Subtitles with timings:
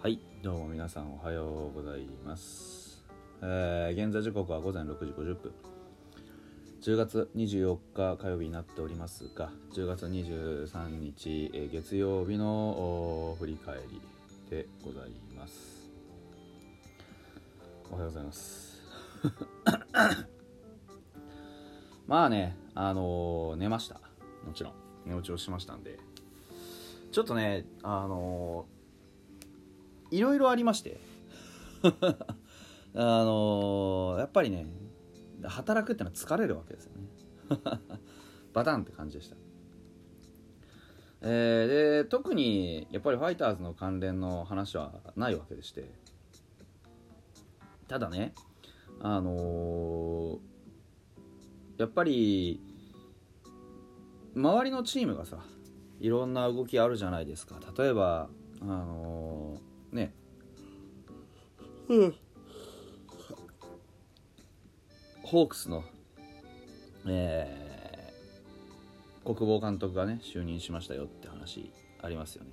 [0.00, 3.02] はいどうも皆さんおはようございます、
[3.42, 5.52] えー現在時刻は午前6時50分。
[6.80, 14.00] 10月24日火曜日になっておりますが10月23日、えー月曜日の振り返り
[14.48, 15.90] でございます。
[17.90, 18.80] おはようございます。
[22.06, 24.00] まあねあのー寝ました。
[24.46, 24.74] もちろん。
[25.06, 25.98] 寝落ちをしましたんで。
[27.10, 28.77] ちょっとねあのー
[30.10, 31.00] いろいろありまして。
[32.94, 34.66] あのーやっぱりね
[35.44, 37.08] 働くってのは疲れるわけですよね。
[38.52, 39.36] バタンって感じでした。
[41.20, 45.90] えーで特にやっぱりファイターズの関連の話はないわけでして。
[47.86, 48.34] ただね
[49.00, 50.38] あのー
[51.78, 52.60] やっぱり
[54.34, 55.44] 周りのチームがさ
[56.00, 57.60] いろんな動きあるじゃないですか。
[57.76, 58.28] 例えば
[58.60, 59.67] あのー
[65.22, 65.84] ホークスの、
[67.06, 67.68] えー
[69.34, 71.70] 国防監督がね就任しましたよって話
[72.00, 72.50] ありますよね。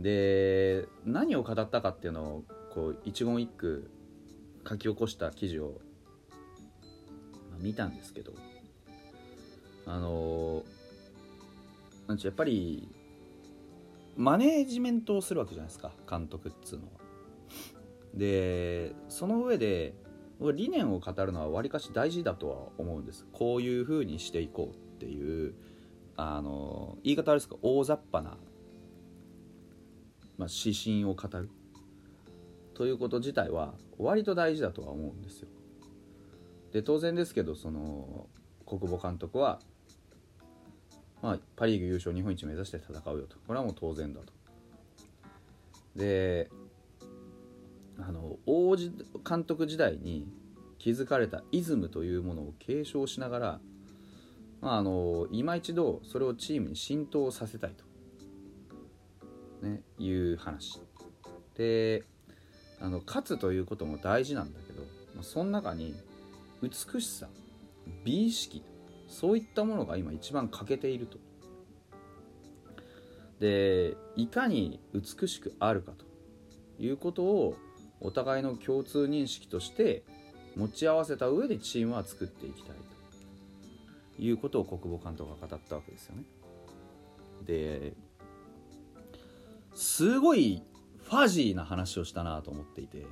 [0.00, 3.88] で何を語ったかっていうのをこう一言一句
[4.68, 5.80] 書き起こした記事を、
[7.50, 8.32] まあ見たんですけど
[9.86, 10.64] あの
[12.08, 12.88] なんちやっぱり
[14.16, 16.90] マネージメントをするわけじゃないですか監督っつうのは。
[18.14, 19.94] でその上で
[20.40, 23.26] 理念を語るのはわりかし大事だとは思うんです。
[23.32, 25.54] こういうふうにしていこうっていう
[26.16, 28.36] あの言い方あれですか大雑把な、
[30.38, 31.50] まあ、指針を語る。
[32.74, 35.48] ということ自体は割と大事だとは思うんですよ。
[36.72, 38.26] で当然ですけどその
[38.64, 39.60] 国母監督は、
[41.20, 43.36] まあ、パ・リーグ優勝日本一目指して戦うよと。
[43.46, 44.32] これはもう当然だと。
[45.94, 46.48] で
[48.06, 48.92] あの王子
[49.28, 50.26] 監督時代に
[50.78, 53.60] 築かれたイズムというものを継承しながら、
[54.60, 57.74] まあ、あの今一度それをチームに浸透させたい
[59.62, 60.80] と、ね、いう話。
[61.56, 62.04] で
[62.80, 64.82] あの勝つということも大事なんだけど
[65.14, 65.94] まあその中に
[66.62, 67.28] 美しさ
[68.04, 68.64] 美意識
[69.06, 71.18] そういったものが今一番欠けていると。
[73.40, 76.04] でいかに美しくあるかと
[76.78, 77.56] いうことを
[78.00, 80.02] お互いの共通認識として
[80.56, 82.76] 持ち合わせた上でチームは作っていきたい
[84.16, 86.24] ということを国母監督が語ったわけですよね。
[87.46, 87.94] で
[89.74, 90.62] すごい
[91.04, 93.04] ファジーな話をしたなと思っていて。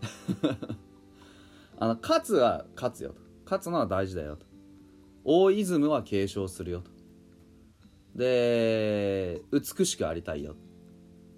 [1.78, 3.20] あの勝つは勝つよと。
[3.44, 4.46] 勝つのは大事だよと。
[5.24, 6.90] 大イズムは継承するよと。
[8.14, 10.56] で美しくありたいよっ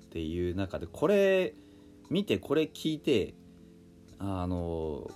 [0.08, 1.54] ていう中でこれ
[2.12, 3.34] 見てこれ聞いて
[4.18, 5.10] あの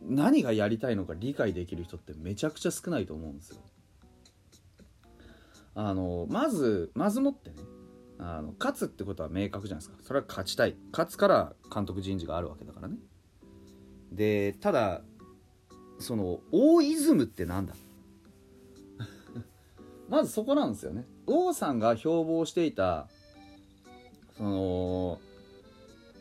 [0.00, 3.56] 何がやりたいのか理解できる人ってめちゃくちゃ少ないと思うんですよ。
[5.74, 7.56] あのまずまずもってね
[8.18, 9.96] あの勝つってことは明確じゃないですか。
[10.04, 10.76] それは勝ちたい。
[10.92, 12.96] 勝つから監督人事があるわけだからね。
[14.12, 15.02] でただ
[15.98, 17.74] その大イズムってなんだ？
[20.08, 21.04] まずそこなんですよね。
[21.26, 23.08] 王さんが標榜していた
[24.36, 25.20] その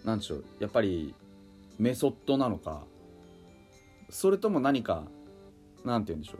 [0.06, 1.14] なんでしょうやっぱり
[1.78, 2.84] メソッドなのか
[4.10, 5.04] それとも何か
[5.84, 6.38] なんて言うんでしょ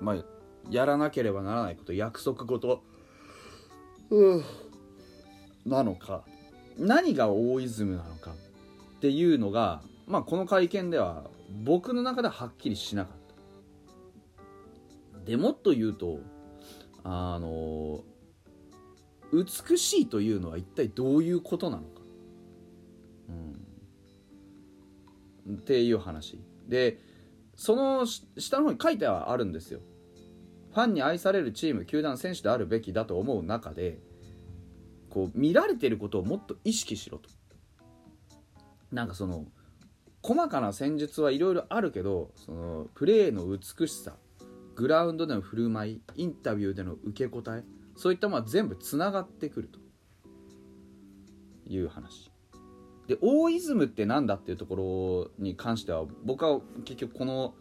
[0.00, 0.04] う。
[0.04, 0.16] まあ
[0.70, 2.82] やらなければならないこと約束事
[4.10, 4.44] う
[5.66, 6.24] なのか
[6.78, 11.24] 何が大イズムなのかっていうのがまあこの会見では
[11.64, 13.16] 僕の中でははっきりしなかっ
[15.16, 15.24] た。
[15.24, 16.20] でもっと言うと
[17.02, 18.00] あの
[19.32, 22.00] 美しいというのは一体どういうことなのか、
[25.46, 26.38] うん、っていう話。
[26.66, 26.98] で
[27.56, 29.80] その下の方に書いてはあるんですよ。
[30.70, 33.98] ファンに愛されるチーム球団選手であるべきだと思う中で
[35.10, 37.28] こう見られてることをもっと意識しろと。
[38.92, 39.46] なんかその
[40.22, 44.16] 細かな戦術はいろいろあるけどそのプレーの美しさ
[44.74, 47.64] グラウンドでの振る舞いインタビューでの受け答え
[47.98, 49.78] そういったものは全部つながってくると。
[51.68, 52.30] いう話。
[53.06, 57.54] で大イズムってなんだっていうところに関しては僕は結局この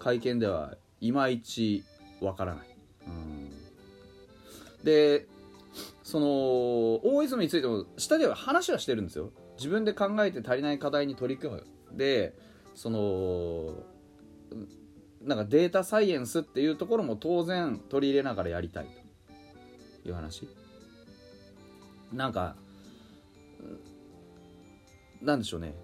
[0.00, 1.84] 会見ではいまいち
[2.20, 3.50] わからない、うん、
[4.82, 5.28] で
[6.02, 6.26] その
[7.04, 9.30] 大泉についても下では話はしてるんですよ。
[9.58, 11.66] 自分で考えて足りない課題に取り組む。
[11.92, 12.34] で
[12.74, 13.74] その
[15.22, 19.09] なんかデータサイエンスっていうところも当然取り入れながらやりたいと。
[20.04, 20.48] いう話？
[22.12, 22.56] なんか
[25.22, 25.74] なんでしょうね。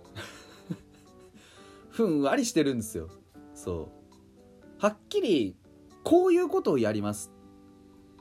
[1.90, 3.08] ふんわりしてるんですよ。
[3.54, 3.90] そ
[4.78, 4.82] う。
[4.82, 5.56] はっきり
[6.04, 7.32] こういうことをやります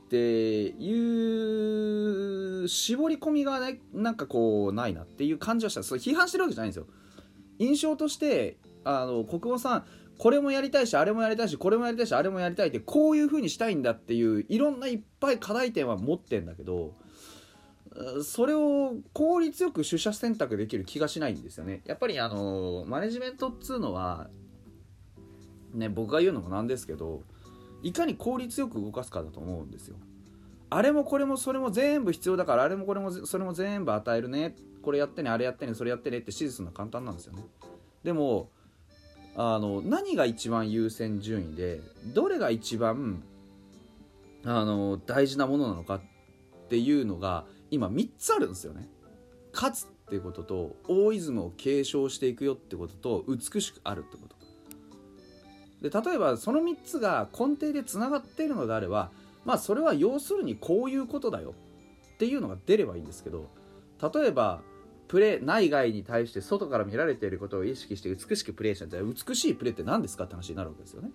[0.04, 5.82] っていう絞り込みがねなんかこうないなっていう感じはした。
[5.82, 6.86] それ批判してるわけじゃないんですよ。
[7.58, 9.84] 印象としてあの国保さん
[10.18, 16.94] これもやりたいしあれもやりたいしこれもやりたいしあれもやりたいってこういう風にしたいんだっていういろんないっぱい課題点は持ってんだけど
[18.22, 21.80] それを効率よく取捨選択できる気がしないんですよね。
[21.86, 24.28] やっぱりあのマネジメントっつうのは
[25.72, 27.22] ね僕が言うのもなんですけど
[27.82, 29.96] いかに効率よく動かすかだと思うんですよ。
[30.68, 34.54] あれもこれもそれも全部必要だからあれもこれもそれも全部与えるね。
[34.82, 37.44] これやってねあれやってねそれやってねって指示するのは簡単なんですよね。
[38.02, 38.50] でも
[39.36, 43.22] あの何が一番優先順位でどれが一番
[44.44, 46.00] あの大事なものなのかっ
[46.68, 48.88] ていうのが今3つあるんですよね。
[49.52, 54.36] 勝つっていうことと大イズムを継承していくよってことと美しくあるってこと。
[55.82, 59.10] で例えばその3つが根底でつながっているのであれば
[59.44, 61.54] まあそれは要するにこういうことだよ
[62.14, 63.50] っていうのが出ればいいんですけど
[64.14, 64.62] 例えば
[65.08, 71.10] プレー内外に対して外から見られていることを意識して美しくプレーしたら美しいプレーって何ですかって話になるわけですよね。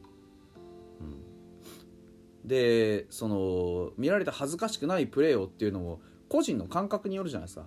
[2.44, 7.66] うん、でその見られて恥ずかしくないプレーをっていうのも個人の感覚によるじゃないですか。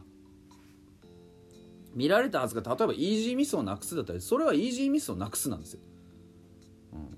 [1.95, 5.81] 見られたはずが例えばイージーミスをなくすだったりそれはイージーミスをなくすなんですよ。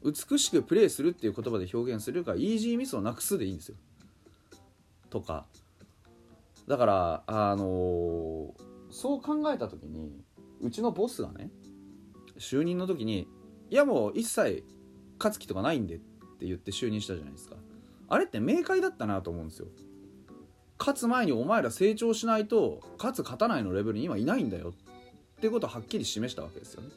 [0.02, 3.76] うん、美しくプレーするっていう言葉で表現するからイージーミスをなくすでいいんですよ。
[5.08, 5.46] とか
[6.66, 8.35] だからあのー、
[8.96, 10.24] そう考えた時に
[10.62, 11.50] うちのボスがね
[12.38, 13.28] 就任の時に
[13.68, 14.64] 「いやもう一切
[15.18, 15.98] 勝つ気とかないんで」っ
[16.38, 17.56] て言って就任したじゃないですか。
[18.08, 19.68] あれって明快だったなと思うんですよ。
[20.78, 24.70] 勝つ前にお前ら成長しないと勝つ勝たないのレベルに今いないんだよ。
[24.70, 26.88] ってことをはっきり示したわけですよね。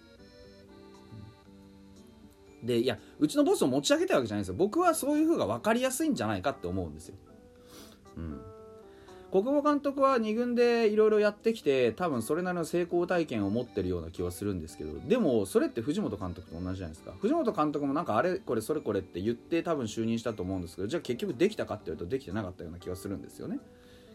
[2.63, 4.55] でいやうちのボスを持ち上げたわけじゃないんですよ。
[4.55, 7.15] 僕はそういう風が分かりやすいんじゃないかって思うんですよ。
[8.15, 8.41] うん。
[9.31, 17.13] 国母監督は2軍でいろいろやってきて多分それなりの成功体験を持ってるような気はするんですけどでもそれって藤本監督と同じじゃないですか。
[17.19, 23.59] 藤本監督もなんかあれこれそれこれって言って多分就任したと思うんですけどじゃあ結局できたかって言うとできてなかったような気がするんですよね。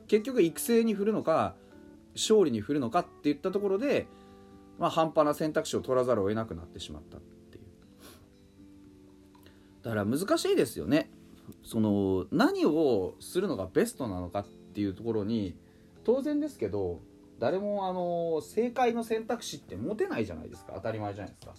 [0.09, 1.55] 結局育成に振るのか
[2.15, 4.09] 勝利に振るのかっていったところで、
[4.79, 7.65] まあ、半端な選択肢を取らざるを得なくなってしまったっていう。
[9.83, 11.09] だから難しいですよね。
[11.63, 15.57] その何をするのがベストなのかってっていうところに
[16.03, 17.01] 当然ですけど
[17.39, 20.73] 誰もあの正解の選択肢って持てないじゃないですか。
[20.75, 21.55] 当たり前じゃないですか。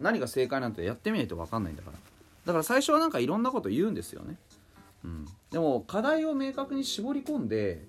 [0.00, 1.98] 何が正解なんてやってみないと分かんないんだから。
[2.44, 4.36] だから最初はなんかいろんなこと言うんですよね、
[5.04, 7.86] うん、でも課題を明確に絞り込んで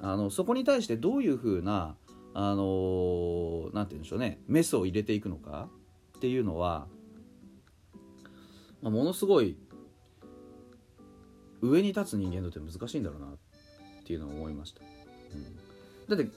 [0.00, 1.96] あのそこに対してどういうふうな
[2.34, 5.68] あの何て言うんでしょうねメスを入れていくのか
[6.16, 6.86] っていうのは、
[8.82, 9.56] まあ、ものすごい
[11.60, 13.38] 上に立つ人間にとって難しいんだろうなって
[14.08, 16.32] ていうのを思いました、うん、だって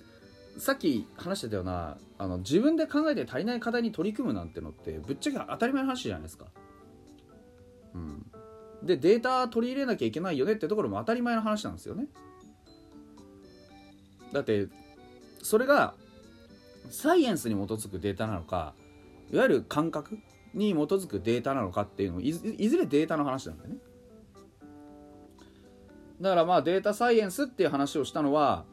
[0.60, 6.48] さっき話してたようなあの自分で考えて足りない課題に取り組むなんてのってぶっちゃけ当たり前の話じゃないですか、
[7.96, 8.25] うん、
[8.84, 12.08] でデータ取り入れなきゃいけないよねってところも当たり前の話なんですよね。
[14.34, 14.68] だって
[15.42, 15.94] それが
[16.90, 18.74] サイエンスに基づくデータなのか
[19.32, 20.20] いわゆる感覚
[20.54, 22.44] に基づくデータなのかっていうのもいず
[22.78, 23.78] れデータの話なんだよね。
[26.22, 28.66] だからまあデータサイエンスっていう話をしたのは、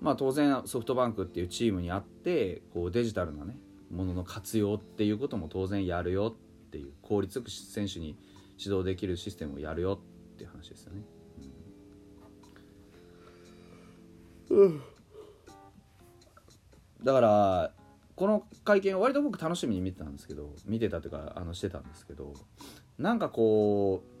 [0.00, 3.56] まあ、当然ソフトバンクっていうチームにあってこうデジタルなね
[3.90, 8.16] ものの活用っていうことも当然やるよっていう効率よく選手に
[8.58, 10.00] 指導できるシステムをやるよ
[10.32, 11.02] っていう話ですよね。
[17.04, 17.72] だから
[18.16, 22.34] この会見を割と僕楽しみに見てたんですけど見てたというかあのしてたんですけど
[22.98, 24.18] なんかこう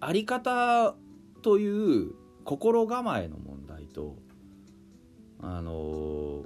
[0.00, 0.94] あり方
[1.46, 2.10] という
[2.44, 4.16] 心構えの問題と
[5.40, 6.42] あの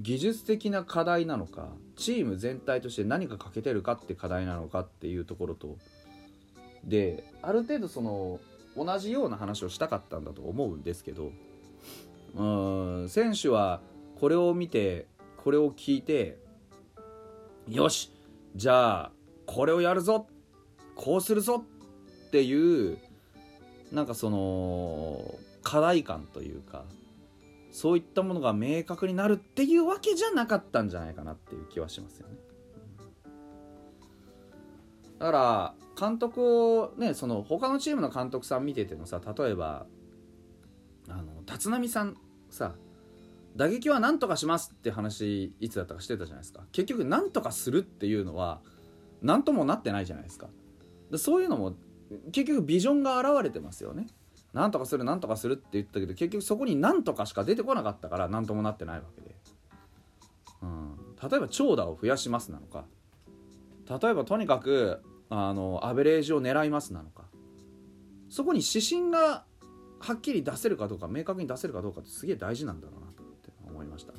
[0.00, 5.76] 技術的な課題なのかチーム全体として何か欠けてるかって課題なのかっていうところと
[6.82, 8.40] である程度その
[8.76, 11.30] 同じような話をしたかったんだと思うんですけど
[12.34, 12.44] う
[13.04, 13.80] ん選手は
[14.18, 16.36] これを見てこれを聞いて
[17.68, 18.10] よし
[18.56, 19.12] じゃあ
[19.46, 20.26] これをやるぞ
[20.96, 21.64] こうするぞ
[22.26, 22.98] っていう
[23.94, 26.84] なんかその課題感というか
[27.70, 32.34] そういったものが明確になるっていうわけじゃなかったんじゃないかなっていう気はしますよね。
[35.18, 36.42] だから監督
[36.78, 39.86] をねその他のチームの監督さん見ててもさ例えば
[41.08, 42.16] あの立浪さん
[42.50, 42.74] さ
[43.56, 48.60] 打撃は何とかしますって話いつだったかしてたじゃないですか結局何とかするっていうのは
[49.22, 50.48] 何ともなってないじゃないですか
[51.16, 51.74] そういうのも
[52.32, 54.06] 結局ビジョンが現れてますよね。
[54.52, 59.34] 何とかする何とかするって言ったけど結局そこに何とかしか出てこなかったから何ともなってないわけで、
[60.62, 60.96] うん、
[61.30, 62.84] 例えば長打を増やしますなのか。
[64.00, 67.24] 例えばとにかくあのアベレージを狙いますなのか。
[68.30, 69.44] そこに指針が
[70.00, 74.18] はっきり出せるかどうか明確に出せるかどうかってすげえ大事なんだろうなって思いましたね。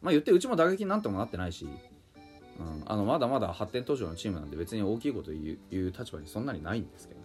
[0.00, 1.66] まあ言ってうちも打撃なんともなってないし、
[2.58, 7.20] うん、あのまだまだ発展途上のチームなんで別に大きいこと言う言う立場にそんなにないんですけど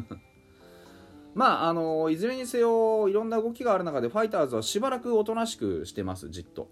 [1.34, 6.68] まああのいずれにせよいろんな動きがある中でファイターズはしばらくおとなしくしてますじっと。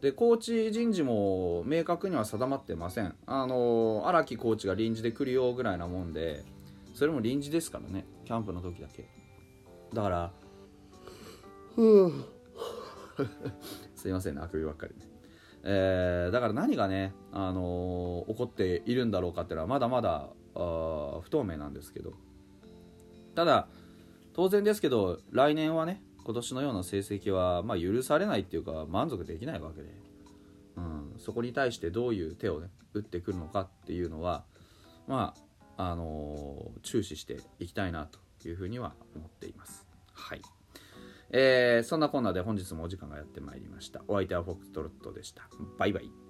[0.00, 3.14] でコーチ人事も明確には定まってません。
[3.26, 6.44] あの荒木コーチが臨時で来るよぐらいなもんで
[6.94, 8.06] それも臨時ですからね。
[8.24, 9.08] キャンプの時だけ。
[9.92, 10.32] だから
[13.94, 15.09] すいませんねあくびばっかりね
[15.62, 22.12] えー、だから何がね、あのー、起こっているんだろうかっていうのはまだまだ不透明なんですけど。
[23.34, 23.68] ただ
[24.32, 29.88] 当然ですけど来年はね今年のような成績は、まあ、許されないっていうか満足できないわけで、
[30.76, 34.44] うん、そこに対してどういう手をね打ってくるのかっていうのは
[35.06, 35.34] ま
[35.76, 39.86] ああのー、注視していきたいなというふうには思っています。
[40.12, 40.42] はい。
[41.32, 44.02] えー、そんなこんなで本日もお時間がやってまいりました。
[44.08, 45.48] お相手はフォックストロットでした。
[45.78, 46.29] バイバイ。